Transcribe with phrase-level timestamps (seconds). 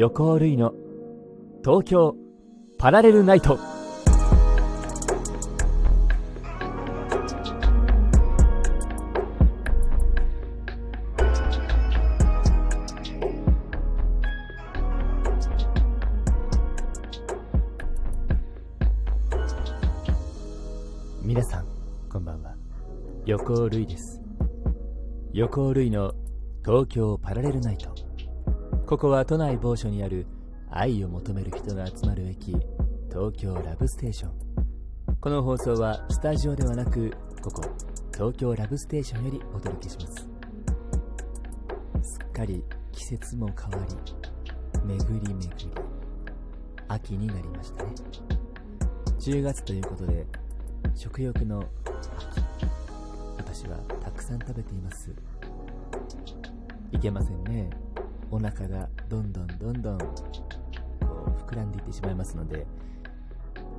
[0.00, 0.74] 横尾類の。
[1.64, 2.14] 東京
[2.78, 3.58] パラレルナイト。
[21.24, 21.66] 皆さん
[22.08, 22.54] こんばんは。
[23.26, 24.20] 横尾類です。
[25.32, 26.14] 横尾類の
[26.64, 27.97] 東京パラレルナイト。
[28.88, 30.24] ここは都内某所にある
[30.70, 32.56] 愛を求める人が集まる駅
[33.10, 34.32] 東京ラブステーション。
[35.20, 37.62] この放送はスタジオではなくここ
[38.14, 40.26] 東京ラブステーションよりお届けします。
[42.02, 45.70] すっかり季節も変わり巡り巡り
[46.88, 47.90] 秋になりましたね。
[49.18, 50.26] 10月ということで
[50.94, 52.40] 食欲の秋
[53.36, 55.14] 私はたくさん食べています。
[56.90, 57.68] いけませんね。
[58.30, 62.66] お腹がどんどんどんどん膨らんでいってしまいますので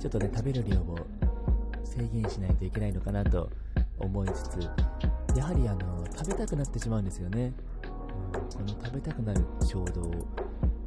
[0.00, 0.98] ちょっとね食べる量を
[1.84, 3.48] 制限しないといけないのかなと
[3.98, 4.58] 思いつつ
[5.36, 7.52] やはりあの食べたくなってしまうんですよね、
[7.84, 10.26] うん、この食べたくなる衝動を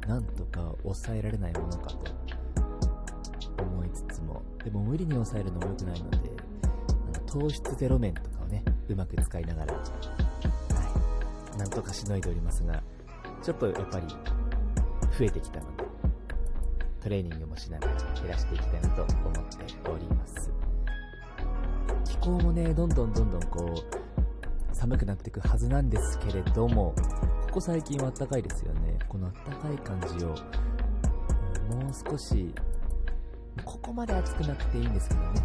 [0.06, 6.18] なんとか抑えられないものかと思いつつもでも無理に抑えるのも良くないので
[7.14, 9.80] あの糖質ゼロ麺とかをねうまく使いながらは
[11.54, 12.82] いなんとかしのいでおりますが
[13.46, 14.08] ちょっとやっぱり
[15.16, 15.84] 増えてきたので
[17.00, 20.50] トレーニングもしながら減らしていきたいなと思っております。
[22.04, 26.92] 気候もねどんどんどんどんこう寒くなっていくはずなんですけれども
[27.46, 28.98] ここ最近は暖かいですよね。
[29.08, 32.52] この暖かい感じをもう少し
[33.64, 35.42] ここまで暑くなくていいんですけどね。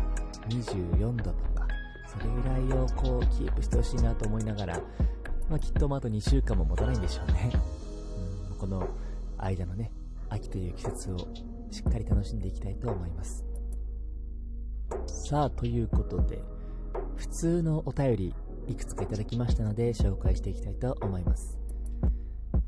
[0.50, 1.68] 24度とか
[2.08, 4.82] それぐらいをこうキープしてほしいなと思いながら、
[5.52, 7.52] まあ、きっとあと2週間も持たないんでしょうね、
[8.62, 8.88] この
[9.40, 9.92] 間のね
[10.30, 11.18] 秋という季節を
[11.72, 13.44] しっかり楽しんでいきたいと思います。
[15.08, 16.44] さあということで
[17.16, 18.36] 普通のお便り
[18.68, 21.58] いくつかいただきましたので紹介していきたいと思います。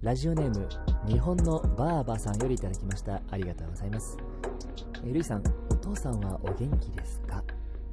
[0.01, 0.67] ラジオネーム
[1.07, 3.21] 日本のバーバさんよりいただきました。
[3.29, 4.17] ありがとうございます。
[5.05, 7.43] えルイさんお父さんはお元気ですか？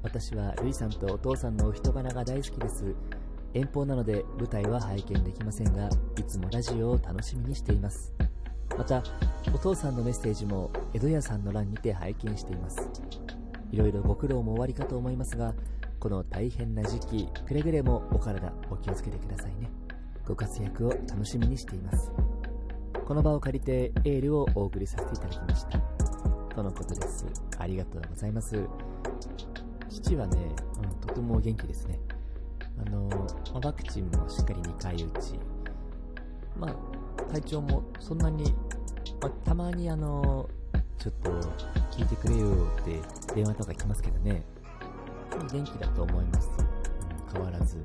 [0.02, 2.94] 私はルイさんとお父さんのお人柄が大好きです。
[3.54, 8.14] 遠方なので舞台は拝見できませんがいつもラジオを楽しみにしています。
[8.76, 9.02] また
[9.52, 12.88] お父さんのメッセージも江戸屋さんの欄にて拝見しています。
[13.72, 15.54] いろいろご苦労も終わりかと思いますが
[15.98, 19.70] この大変な時期くれぐれもお体お気をつけてくださいね。
[20.26, 22.12] ご活躍を楽しみにしています。
[23.04, 25.78] この場を借りてエールをお送りさせていただきました。
[26.54, 27.26] とのことです。
[27.58, 28.64] ありがとうございます。
[29.88, 30.38] 父はね、
[30.82, 31.98] うん、とても元気ですね。
[32.86, 33.08] あの、
[33.54, 35.38] ま、ワクチンもしっかり2回打ち。
[36.58, 38.52] まあ体調もそんなに、
[39.20, 40.48] まあ、たまにあの
[40.98, 41.30] ちょっと
[41.90, 44.42] 聞いてくれよって電話とか来ますけどね。
[45.52, 47.82] 元気だと思います、うん、変わらず。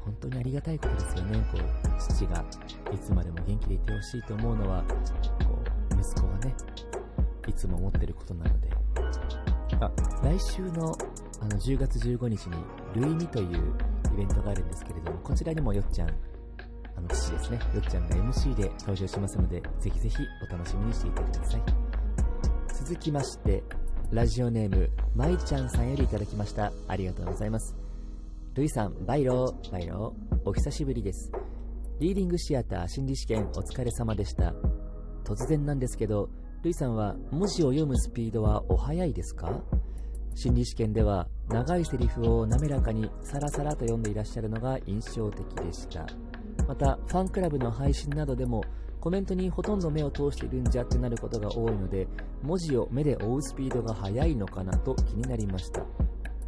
[0.00, 1.38] 本当にありがたいことですよね。
[1.52, 2.44] こう父が
[2.92, 4.82] いつまでも元気でいてほしいと思うのは
[5.46, 5.58] こ
[5.96, 6.54] う息子がね
[7.48, 8.68] いつも思ってることなので。
[9.80, 9.90] あ
[10.22, 10.96] 来週の
[11.40, 12.56] あの10月15日に
[12.94, 13.74] ルイミという
[14.14, 16.08] イベントがあるんですけれどもこちらにもよっちゃん
[16.96, 17.58] あの父ですね。
[17.74, 20.16] よっちゃんが MC で登場しますのでぜひぜひ
[20.48, 21.62] お楽しみにしていてください。
[22.72, 23.64] 続きまして
[24.12, 26.72] ラジオネームまいちゃんさんよりいただきました。
[26.86, 27.74] ありがとうございます。
[28.54, 29.72] ルイさんバイロー。
[29.72, 31.32] バイローお久しぶりです。
[31.98, 34.54] リーディングシアター心理試験お疲れ様でした。
[35.24, 36.28] 突然なんですけど
[36.62, 39.60] ルイさんは文字を読むスピードはお早いですか？
[40.34, 46.06] 心理試験では長いセリフを滑らかにサラサラと読んでいらっしゃるのが印象的でした。
[46.66, 48.64] またファンクラブの配信などでも
[49.00, 52.08] コメントにほとんど目を通しているんじゃってなることが多いので
[52.42, 55.82] 文字を目で追うスピードが速いのかなと気になりました。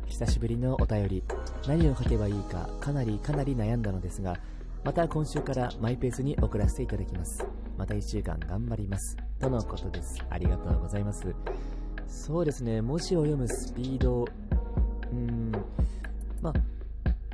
[0.06, 1.22] 久しぶりのお便り。
[1.66, 4.36] 何を書けばいいかかなりかなり悩んだのですが
[4.84, 7.46] また今週からマイペースに送らせていただきます。
[7.76, 9.16] また1週間頑張ります。
[9.38, 10.24] とのことです。
[10.30, 11.34] ありがとうございます。
[12.06, 12.82] そうですね。
[12.82, 14.22] 文字を読むスピード。
[14.22, 15.52] うーん。
[16.40, 16.76] まあ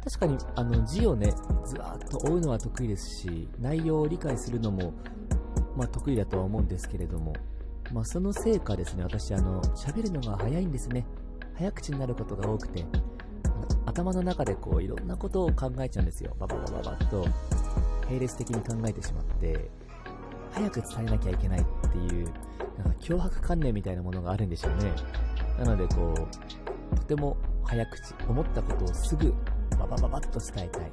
[0.05, 1.33] 確かにあの字をね
[1.65, 4.93] ずわっと追うのは得意ですし内容を理解するのも、
[5.77, 7.33] まあ、得意だとは思うんですけれども、
[7.93, 9.05] まあ、そのせいかですね。
[9.05, 11.07] 私あの喋るのが早いんですね。
[11.55, 12.85] 早口になることが多くて
[13.87, 16.35] 頭の中でこういろんなことを考えちゃうんですよ。
[16.39, 17.25] バババババッと
[18.07, 19.71] 並列的に考えてしまって。
[20.53, 22.27] 早く伝えなきゃいけないっていう
[22.79, 24.93] なんか脅迫観念みたいなものがあるんでしょうね。
[25.59, 26.15] なのでこ
[26.93, 29.35] うとても早口思ったことをすぐ
[29.79, 30.93] ババババッと伝えたい、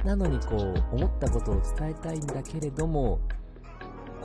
[0.00, 3.20] うん、なのにこう思ったことを伝えたいんだけれども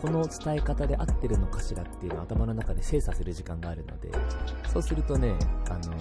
[0.06, 4.12] この伝え方で合ってるのかしらっていうのを頭の中で精査する時間があるので、
[4.72, 5.34] そうするとね、
[5.70, 5.96] あの、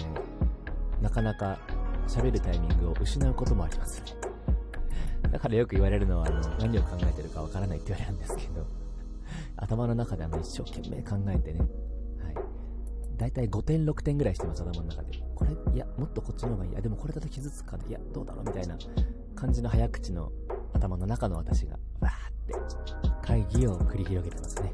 [1.01, 1.59] なかなか
[2.07, 4.03] 喋るタイミングを失うこともあります。
[5.35, 8.65] だからよく言われるのは、あの、何を考えてるかわからないって言われるんですけど、
[9.59, 11.59] 頭の中であの、一生懸命考えてね、
[12.23, 12.35] はい。
[13.17, 15.21] だいたい5点、6点ぐらいしてます、頭の中で。
[15.35, 16.73] これ、いや、もっとこっちの方がいい。
[16.73, 18.79] や、でもこれだと傷つくかいや、どうだろうみたいな
[19.35, 20.31] 感じの早口の
[20.73, 24.71] 頭の中の私が、わーって会議を繰り広げてますね。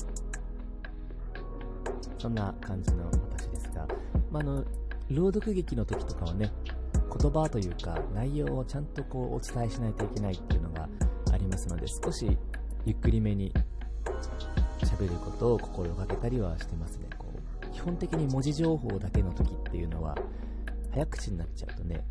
[2.18, 3.88] そんな感じの私ですが、
[4.30, 4.62] まあ、の、
[5.08, 6.52] 朗読劇の時とかはね、
[7.18, 10.88] 言葉というか内容をちゃんとこうお伝えしないといけないっていうのが
[11.32, 12.38] ありますので、少し
[12.86, 13.52] ゆっくりめに
[14.80, 17.08] 喋ることを心がけたりはしてますね。
[17.18, 17.40] こう
[17.74, 20.16] 基本的に文字情報だけの時っていうのは、
[20.92, 22.04] 早口になっちゃうとね、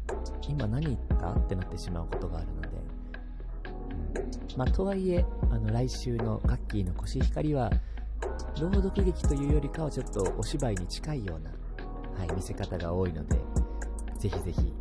[0.47, 2.69] 今何言ったってなってしまうことがあるので、
[4.57, 7.71] まあ、とはいえ、あの、来週のガッキーのコシヒカリは、
[8.59, 11.51] 朗読劇というよりかはちょっとお芝居に近いような、
[12.17, 13.35] はい、見せ方が多いので、
[14.17, 14.73] ぜひぜひ、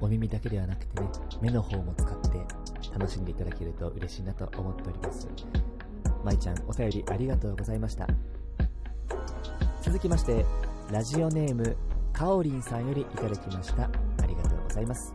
[0.00, 1.08] お耳だけではなくてね、
[1.40, 2.44] 目の方も使って
[2.92, 5.28] 楽しんでいただけると嬉しいなと思っております。
[6.24, 8.06] まいちゃん、お便りありがとうございました。
[9.82, 10.44] 続きまして、
[10.90, 11.76] ラジオネーム、
[12.12, 13.84] かおりんさんよりいただきました。
[13.84, 15.14] ありがとうございます。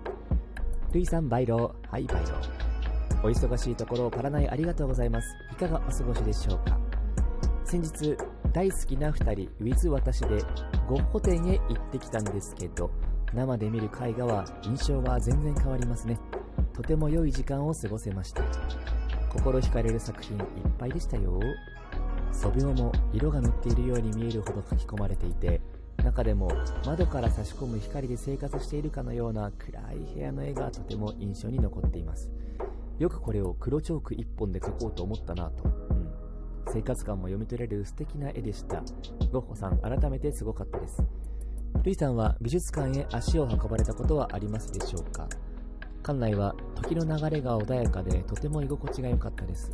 [0.91, 1.91] るいさん、バイロー。
[1.91, 3.27] はい、バイロー。
[3.27, 5.27] お忙しいところをパラナイありがとうございます。
[5.51, 6.77] いかがお過ごしでしょうか？
[7.65, 8.15] 先日、
[8.53, 10.41] 大好きな2人、with 私で
[10.87, 12.91] ゴッホ展へ行ってきたんですけど、
[13.33, 16.19] 生で見る絵画は印象は全然変わりますね。
[16.73, 18.43] とても良い時間を過ごせました。
[19.29, 20.43] 心惹かれる作品いっ
[20.77, 21.39] ぱいでしたよ。
[22.31, 25.61] 素描も色が塗っているように見えるほど書き込まれていて、
[26.03, 26.51] 中でも
[26.85, 32.29] 窓から差し込む光で生活しているかのような暗い部屋の絵がとても印象に残っています。
[32.99, 35.63] よくこれを黒チョーク1本で描こうと思ったなと。
[35.63, 36.07] うん。
[36.71, 38.83] 生活感も読み取れる素敵な絵でした。
[39.31, 41.03] ゴッホさん、改めてすごかったです。
[41.85, 45.29] ルイさんは美術館へ足を運ばれたことはありますでしょうか？
[46.01, 49.71] 館内は時の流れが穏やかでとても居心地が良かったです。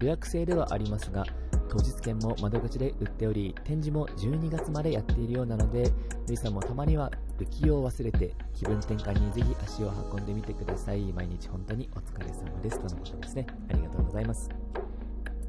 [0.00, 1.24] 予約制ではありますが、
[1.68, 5.92] 当日券も窓口で売っており、展示も12月までやっているようなので、
[6.26, 11.12] ルイさんもたまには浮世を忘れて気分転換にぜひ足を運んでみてください。
[11.12, 12.80] 毎日本当にお疲れ様です。
[12.80, 13.46] とのことですね。
[13.70, 14.50] ありがとうございます。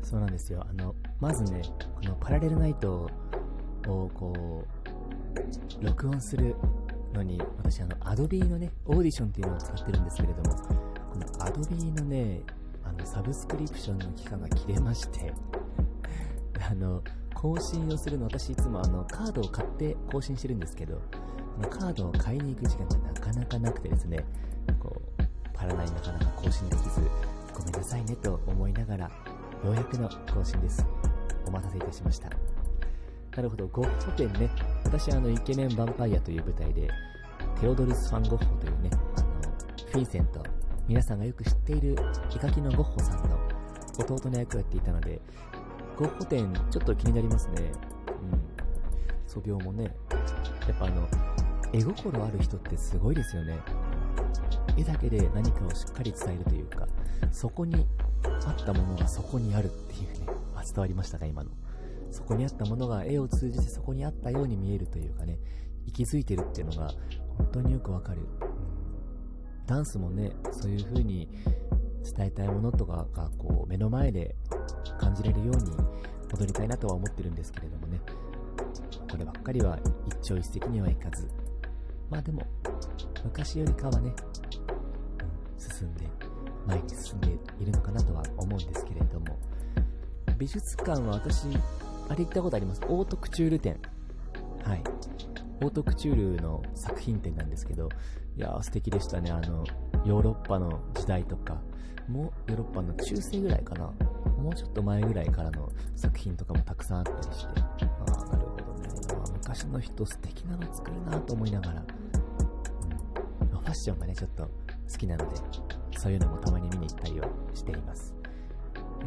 [0.03, 0.63] そうなんですよ。
[0.69, 1.63] あの、まずね、
[1.95, 3.09] このパラレルナイト
[3.87, 4.76] をこう、
[5.81, 6.55] 録音する
[7.13, 10.57] のに、私あの、アドビのね、オーディションっていうのを使ってるんですけれども、
[11.11, 12.41] このアドビのね、
[12.83, 15.33] あの、サブスクリプションの期間が切れまして、
[16.69, 17.01] あの、
[17.33, 21.01] 更新をするの、私いつもあの、カードを買って更新してるんですけど、
[21.69, 24.23] カードを買いに行く時間がなかなかなくてですね、
[24.79, 25.23] こう、
[25.53, 27.01] パラナイなかなか更新できず、
[27.53, 30.85] ごめんなさいねと思いながら、ようやくの更新です。
[31.45, 32.56] お待たせいたしました。
[33.37, 34.49] なるほど、ゴッホ展ね。
[34.83, 36.89] 私、あの、イケメンヴァンパイアという舞台で、
[37.61, 39.27] テオドルス・ファン・ゴッホというね、あの、
[39.91, 40.43] フィンセント、
[40.87, 41.93] 皆さんがよく知っている絵
[42.39, 43.37] 描きのゴッホさんの
[43.99, 45.21] 弟の役をやっていたので、
[45.95, 47.61] ゴッホ展、ちょっと気になりますね。
[47.61, 48.41] うん。
[49.27, 49.95] 素描もね、
[50.67, 51.07] やっぱあの、
[51.71, 53.59] 絵心ある人ってすごいですよね。
[54.75, 56.87] 絵だけで何かをしっかり伝えるというか、
[57.31, 57.85] そこに
[58.23, 60.25] あったものがそこにあるっていうね、
[60.65, 61.51] 伝わりましたか、今の。
[62.11, 65.39] そこにあったものが絵を通じてそこにあったように見えるというかね、
[65.85, 66.91] 息づいてるっていうのが
[67.37, 68.21] 本当によくわかる。
[69.65, 71.29] ダンスもね、そういう風に
[72.03, 74.35] 伝えたいものとかがこう目の前で
[74.99, 75.71] 感じれるように
[76.33, 77.99] 踊りたいなとは思ってるんですけれどもね。
[79.09, 81.27] こればっかりは一朝一夕にはいかず。
[82.09, 82.43] まあでも
[83.23, 84.13] 昔よりかはね、
[85.19, 86.07] うん、進んで
[86.65, 87.27] 前に進んで
[87.59, 89.37] いるのかなとは思うんですけれども。
[90.37, 91.47] 美術館は私
[92.09, 92.81] あれ行ったことあります？
[92.87, 93.79] オートクチュール展。
[94.63, 94.83] はい。
[95.61, 97.89] オートクチュールの作品展なんですけど
[98.37, 99.31] いやー素敵でしたね。
[99.31, 99.65] あの
[100.05, 101.61] ヨーロッパの時代とか。
[102.07, 103.91] もうヨーロッパの中世ぐらいかな。
[104.41, 108.89] もうちょっと前ぐらいからの作品とかもたくさんあったりして、ああ、なるほどね。
[109.33, 111.83] 昔の人素敵なの作るなと思いながら、
[113.41, 115.35] うん、ファッションがね、ちょっと好きなので、
[115.97, 118.15] そういうのもたまに見に行ったりはしています。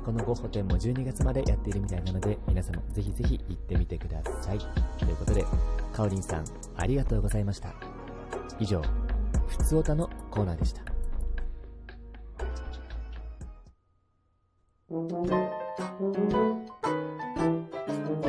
[0.01, 4.59] このゴッホ展も12月までやっているみたいなので、皆様ぜひぜひ行ってみてください。
[4.99, 5.45] ということで、
[5.93, 6.45] かおりんさん、
[6.77, 7.75] ありがとうございました。
[8.59, 8.83] 以上、
[9.47, 10.83] ふつおたのコーナーでした。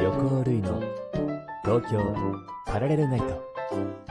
[0.01, 0.81] 横尾類の
[1.63, 2.15] 東京
[2.67, 4.10] パラレルナイト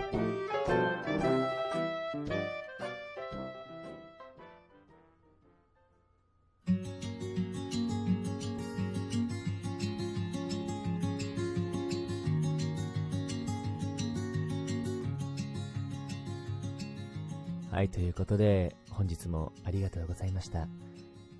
[17.71, 20.67] はい、ということで、本日もありがとうございました。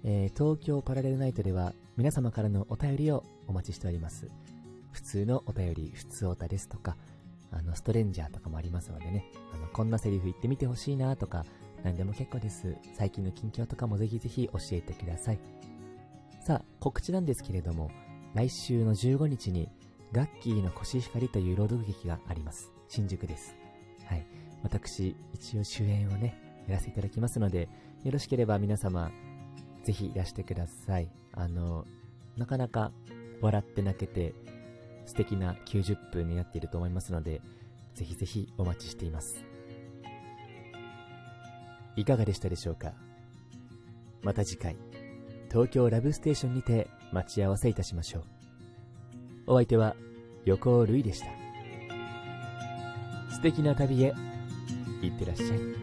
[0.04, 4.28] えー、東京パラレルナイトでは、皆様からのお便りをお待ちしております。
[4.92, 6.96] 普通のお便り、普通おたですとか、
[7.50, 11.44] あの、ストレンジャーとかもありますのでね、あの、こんなセリフ言ってみてほしいなとか、
[11.82, 12.76] 何でも結構です。
[12.96, 15.40] 最近の近況とかもぜひぜひ教えてください。
[16.46, 17.90] さあ、告知なんですけれども、
[18.34, 19.68] 来週の15日に、
[20.12, 22.70] ガッキーのコシヒカリという朗読劇があります。
[22.88, 23.56] 新宿です。
[24.06, 24.25] はい。
[24.62, 26.38] 私、一応主演をね、
[26.68, 27.68] やらせていただきますので、
[28.04, 29.10] よろしければ皆様、
[29.84, 31.10] ぜひいらしてください。
[31.32, 31.86] あの、
[32.36, 32.92] なかなか
[33.40, 34.34] 笑って泣けて、
[35.06, 37.40] 素敵な90分になっていると思いますので、
[37.94, 39.42] ぜひぜひお待ちしています。
[41.96, 42.92] いかがでしたでしょうか？
[44.22, 44.76] また次回、
[45.50, 48.24] 東京ラブステーションにて待ち合わせいたしましょう。
[49.48, 49.96] お相手は
[50.44, 51.26] 横尾るいでした。
[53.30, 54.14] 素敵な旅へ、
[55.07, 55.79] いってらっしゃい。